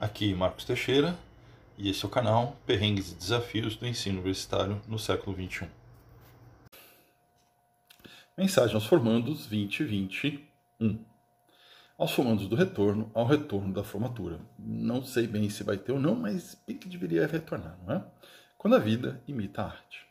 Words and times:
Aqui 0.00 0.32
Marcos 0.32 0.64
Teixeira 0.64 1.18
e 1.76 1.90
esse 1.90 2.04
é 2.04 2.06
o 2.06 2.10
canal 2.10 2.56
Perrengues 2.64 3.10
e 3.10 3.16
Desafios 3.16 3.74
do 3.74 3.84
Ensino 3.84 4.18
Universitário 4.18 4.80
no 4.86 4.96
século 4.96 5.34
XXI. 5.34 5.66
Mensagem 8.36 8.76
aos 8.76 8.86
formandos 8.86 9.48
2021. 9.48 11.04
Aos 11.98 12.12
formandos 12.12 12.46
do 12.46 12.54
retorno, 12.54 13.10
ao 13.12 13.26
retorno 13.26 13.74
da 13.74 13.82
formatura. 13.82 14.38
Não 14.56 15.02
sei 15.02 15.26
bem 15.26 15.50
se 15.50 15.64
vai 15.64 15.76
ter 15.76 15.90
ou 15.90 15.98
não, 15.98 16.14
mas 16.14 16.56
que 16.64 16.88
deveria 16.88 17.26
retornar, 17.26 17.76
não 17.84 17.96
é? 17.96 18.04
Quando 18.56 18.76
a 18.76 18.78
vida 18.78 19.20
imita 19.26 19.62
a 19.62 19.66
arte. 19.66 20.06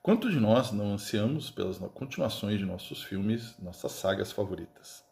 Quantos 0.00 0.30
de 0.30 0.38
nós 0.38 0.70
não 0.70 0.92
ansiamos 0.92 1.50
pelas 1.50 1.78
continuações 1.92 2.60
de 2.60 2.64
nossos 2.64 3.02
filmes, 3.02 3.58
nossas 3.58 3.90
sagas 3.90 4.30
favoritas? 4.30 5.02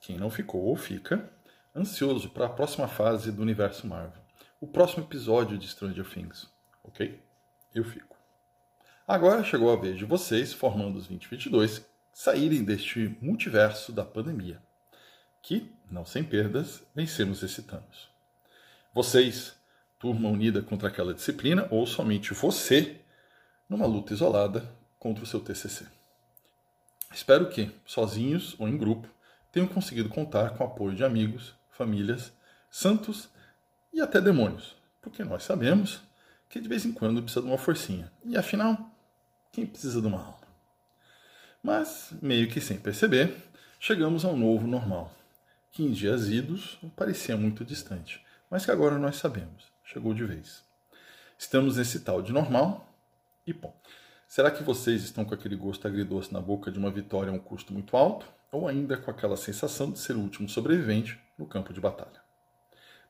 Quem 0.00 0.16
não 0.16 0.30
ficou 0.30 0.62
ou 0.62 0.76
fica, 0.76 1.28
ansioso 1.76 2.30
para 2.30 2.46
a 2.46 2.50
próxima 2.50 2.88
fase 2.88 3.30
do 3.30 3.42
universo 3.42 3.86
Marvel, 3.86 4.22
o 4.58 4.66
próximo 4.66 5.04
episódio 5.04 5.58
de 5.58 5.68
Stranger 5.68 6.08
Things, 6.08 6.48
ok? 6.82 7.20
Eu 7.74 7.84
fico. 7.84 8.16
Agora 9.06 9.44
chegou 9.44 9.70
a 9.70 9.76
vez 9.76 9.98
de 9.98 10.06
vocês, 10.06 10.52
formando 10.52 10.96
os 10.96 11.06
2022, 11.06 11.84
saírem 12.12 12.64
deste 12.64 13.14
multiverso 13.20 13.92
da 13.92 14.04
pandemia, 14.04 14.60
que, 15.42 15.70
não 15.90 16.06
sem 16.06 16.24
perdas, 16.24 16.82
vencemos 16.94 17.42
esse 17.42 17.62
Thanos. 17.62 18.08
Vocês, 18.94 19.54
turma 19.98 20.30
unida 20.30 20.62
contra 20.62 20.88
aquela 20.88 21.12
disciplina, 21.12 21.68
ou 21.70 21.86
somente 21.86 22.32
você, 22.32 22.98
numa 23.68 23.86
luta 23.86 24.14
isolada 24.14 24.66
contra 24.98 25.22
o 25.22 25.26
seu 25.26 25.40
TCC. 25.40 25.86
Espero 27.12 27.50
que, 27.50 27.70
sozinhos 27.84 28.58
ou 28.58 28.66
em 28.66 28.76
grupo, 28.76 29.08
tenham 29.52 29.68
conseguido 29.68 30.08
contar 30.08 30.50
com 30.50 30.64
o 30.64 30.66
apoio 30.66 30.94
de 30.94 31.04
amigos, 31.04 31.55
famílias, 31.76 32.32
santos 32.70 33.28
e 33.92 34.00
até 34.00 34.20
demônios, 34.20 34.74
porque 35.00 35.22
nós 35.22 35.44
sabemos 35.44 36.00
que 36.48 36.60
de 36.60 36.68
vez 36.68 36.84
em 36.84 36.92
quando 36.92 37.22
precisa 37.22 37.42
de 37.42 37.48
uma 37.48 37.58
forcinha. 37.58 38.10
E 38.24 38.36
afinal, 38.36 38.90
quem 39.52 39.66
precisa 39.66 40.00
de 40.00 40.06
uma 40.06 40.18
alma? 40.18 40.46
Mas, 41.62 42.12
meio 42.22 42.48
que 42.48 42.60
sem 42.60 42.78
perceber, 42.78 43.34
chegamos 43.80 44.24
ao 44.24 44.36
novo 44.36 44.66
normal, 44.66 45.12
que 45.72 45.82
em 45.82 45.90
dias 45.90 46.28
idos 46.28 46.78
parecia 46.94 47.36
muito 47.36 47.64
distante, 47.64 48.24
mas 48.50 48.64
que 48.64 48.70
agora 48.70 48.98
nós 48.98 49.16
sabemos, 49.16 49.64
chegou 49.84 50.14
de 50.14 50.24
vez. 50.24 50.64
Estamos 51.38 51.76
nesse 51.76 52.00
tal 52.00 52.22
de 52.22 52.32
normal 52.32 52.88
e 53.46 53.52
bom, 53.52 53.74
será 54.28 54.50
que 54.50 54.62
vocês 54.62 55.02
estão 55.02 55.24
com 55.24 55.34
aquele 55.34 55.56
gosto 55.56 55.86
agridoce 55.86 56.32
na 56.32 56.40
boca 56.40 56.70
de 56.70 56.78
uma 56.78 56.90
vitória 56.90 57.30
a 57.30 57.34
um 57.34 57.38
custo 57.38 57.72
muito 57.72 57.96
alto? 57.96 58.26
Ou 58.52 58.68
ainda 58.68 58.96
com 58.96 59.10
aquela 59.10 59.36
sensação 59.36 59.90
de 59.90 59.98
ser 59.98 60.14
o 60.14 60.20
último 60.20 60.48
sobrevivente 60.48 61.20
no 61.38 61.46
campo 61.46 61.72
de 61.72 61.80
batalha? 61.80 62.24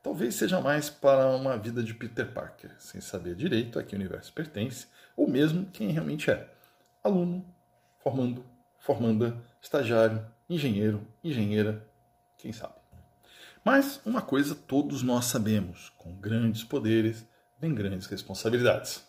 Talvez 0.03 0.37
seja 0.37 0.61
mais 0.61 0.89
para 0.89 1.35
uma 1.35 1.59
vida 1.59 1.83
de 1.83 1.93
Peter 1.93 2.33
Parker, 2.33 2.71
sem 2.79 3.01
saber 3.01 3.35
direito 3.35 3.79
a 3.79 3.83
que 3.83 3.97
universo 3.97 4.33
pertence, 4.33 4.87
ou 5.17 5.29
mesmo 5.29 5.67
quem 5.67 5.91
realmente 5.91 6.31
é. 6.31 6.49
Aluno, 7.03 7.45
formando, 7.99 8.45
formanda, 8.79 9.37
estagiário, 9.61 10.25
engenheiro, 10.49 11.05
engenheira, 11.25 11.85
quem 12.39 12.53
sabe. 12.53 12.75
Mas 13.65 14.01
uma 14.07 14.23
coisa 14.23 14.55
todos 14.55 15.03
nós 15.03 15.25
sabemos: 15.25 15.91
com 15.99 16.15
grandes 16.15 16.63
poderes 16.63 17.27
vem 17.59 17.75
grandes 17.75 18.07
responsabilidades. 18.07 19.05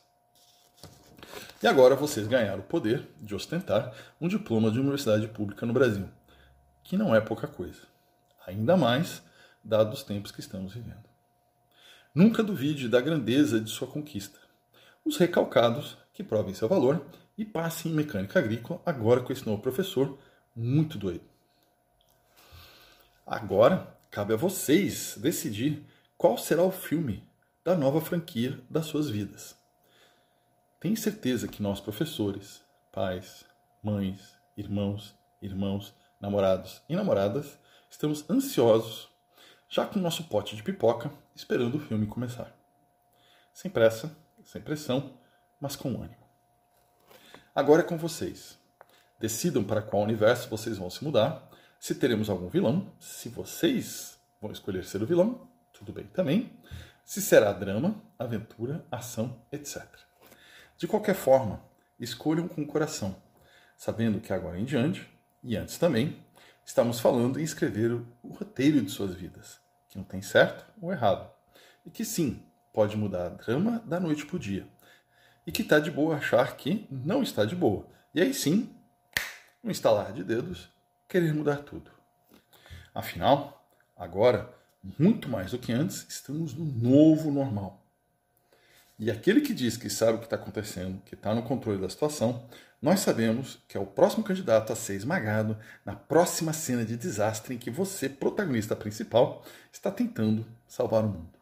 E 1.61 1.67
agora 1.67 1.95
vocês 1.95 2.27
ganharam 2.27 2.61
o 2.61 2.63
poder 2.63 3.07
de 3.21 3.35
ostentar 3.35 3.93
um 4.19 4.27
diploma 4.27 4.71
de 4.71 4.79
universidade 4.79 5.27
pública 5.27 5.65
no 5.65 5.73
Brasil, 5.73 6.09
que 6.83 6.97
não 6.97 7.13
é 7.15 7.21
pouca 7.21 7.47
coisa, 7.47 7.81
ainda 8.47 8.77
mais 8.77 9.21
dados 9.63 9.99
os 9.99 10.05
tempos 10.05 10.31
que 10.31 10.39
estamos 10.39 10.73
vivendo. 10.73 11.05
Nunca 12.15 12.41
duvide 12.41 12.89
da 12.89 13.01
grandeza 13.01 13.59
de 13.59 13.69
sua 13.69 13.87
conquista. 13.87 14.39
Os 15.05 15.17
recalcados 15.17 15.97
que 16.13 16.23
provem 16.23 16.53
seu 16.53 16.67
valor 16.67 17.05
e 17.37 17.45
passem 17.45 17.91
em 17.91 17.95
mecânica 17.95 18.39
agrícola 18.39 18.81
agora 18.85 19.21
com 19.21 19.31
esse 19.31 19.45
novo 19.45 19.61
professor 19.61 20.17
muito 20.55 20.97
doido. 20.97 21.23
Agora 23.25 23.95
cabe 24.09 24.33
a 24.33 24.37
vocês 24.37 25.17
decidir 25.21 25.85
qual 26.17 26.37
será 26.37 26.63
o 26.63 26.71
filme 26.71 27.23
da 27.63 27.75
nova 27.75 28.01
franquia 28.01 28.59
das 28.69 28.85
suas 28.85 29.09
vidas. 29.09 29.55
Tenho 30.79 30.95
certeza 30.95 31.47
que 31.47 31.61
nós, 31.61 31.81
professores, 31.81 32.63
pais, 32.91 33.45
mães, 33.83 34.37
irmãos, 34.55 35.15
irmãos, 35.41 35.93
namorados 36.19 36.81
e 36.89 36.95
namoradas, 36.95 37.57
estamos 37.89 38.29
ansiosos, 38.29 39.09
já 39.69 39.85
com 39.85 39.99
o 39.99 40.01
nosso 40.01 40.23
pote 40.25 40.55
de 40.55 40.63
pipoca, 40.63 41.11
esperando 41.35 41.75
o 41.75 41.79
filme 41.79 42.07
começar. 42.07 42.55
Sem 43.53 43.69
pressa, 43.69 44.15
sem 44.43 44.61
pressão, 44.61 45.17
mas 45.59 45.75
com 45.75 45.89
ânimo. 45.89 46.27
Agora 47.53 47.81
é 47.81 47.85
com 47.85 47.97
vocês. 47.97 48.57
Decidam 49.19 49.63
para 49.63 49.81
qual 49.81 50.03
universo 50.03 50.47
vocês 50.49 50.77
vão 50.77 50.89
se 50.89 51.03
mudar, 51.03 51.49
se 51.79 51.95
teremos 51.95 52.29
algum 52.29 52.47
vilão, 52.47 52.93
se 52.99 53.29
vocês 53.29 54.19
vão 54.41 54.51
escolher 54.51 54.85
ser 54.85 55.01
o 55.01 55.07
vilão, 55.07 55.49
tudo 55.73 55.91
bem 55.91 56.05
também, 56.05 56.51
se 57.03 57.21
será 57.21 57.51
drama, 57.51 58.01
aventura, 58.17 58.85
ação, 58.91 59.41
etc. 59.51 59.83
De 60.77 60.87
qualquer 60.87 61.15
forma, 61.15 61.63
escolham 61.99 62.47
com 62.47 62.61
o 62.61 62.67
coração, 62.67 63.15
sabendo 63.75 64.19
que 64.19 64.33
agora 64.33 64.59
em 64.59 64.65
diante, 64.65 65.07
e 65.47 65.55
antes 65.55 65.77
também, 65.77 66.21
estamos 66.65 66.99
falando 66.99 67.39
em 67.39 67.43
escrever 67.43 67.93
o 67.93 68.27
roteiro 68.33 68.81
de 68.81 68.91
suas 68.91 69.15
vidas, 69.15 69.61
que 69.87 69.97
não 69.97 70.03
tem 70.03 70.21
certo 70.21 70.65
ou 70.81 70.91
errado, 70.91 71.31
e 71.85 71.89
que 71.89 72.03
sim, 72.03 72.43
pode 72.73 72.97
mudar 72.97 73.27
a 73.27 73.29
drama 73.29 73.81
da 73.85 73.97
noite 73.97 74.25
para 74.25 74.35
o 74.35 74.39
dia, 74.39 74.67
e 75.45 75.51
que 75.53 75.61
está 75.61 75.79
de 75.79 75.89
boa 75.89 76.17
achar 76.17 76.57
que 76.57 76.85
não 76.91 77.23
está 77.23 77.45
de 77.45 77.55
boa, 77.55 77.87
e 78.13 78.19
aí 78.19 78.33
sim, 78.33 78.75
um 79.63 79.71
estalar 79.71 80.11
de 80.11 80.21
dedos, 80.21 80.67
querer 81.07 81.33
mudar 81.33 81.59
tudo. 81.59 81.91
Afinal, 82.93 83.65
agora, 83.95 84.53
muito 84.99 85.29
mais 85.29 85.51
do 85.51 85.59
que 85.59 85.71
antes, 85.71 86.05
estamos 86.09 86.53
no 86.53 86.65
novo 86.65 87.31
normal 87.31 87.87
e 88.99 89.11
aquele 89.11 89.41
que 89.41 89.53
diz 89.53 89.77
que 89.77 89.89
sabe 89.89 90.13
o 90.13 90.17
que 90.17 90.25
está 90.25 90.35
acontecendo, 90.35 90.99
que 91.05 91.13
está 91.13 91.33
no 91.35 91.43
controle 91.43 91.79
da 91.79 91.87
situação, 91.87 92.43
nós 92.81 92.99
sabemos 92.99 93.59
que 93.67 93.77
é 93.77 93.79
o 93.79 93.85
próximo 93.85 94.23
candidato 94.23 94.71
a 94.71 94.75
ser 94.75 94.95
esmagado 94.95 95.57
na 95.83 95.95
próxima 95.95 96.53
cena 96.53 96.85
de 96.85 96.95
desastre 96.95 97.55
em 97.55 97.57
que 97.57 97.71
você, 97.71 98.07
protagonista 98.07 98.75
principal, 98.75 99.43
está 99.71 99.91
tentando 99.91 100.45
salvar 100.67 101.03
o 101.03 101.09
mundo. 101.09 101.33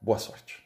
Boa 0.00 0.18
sorte! 0.18 0.65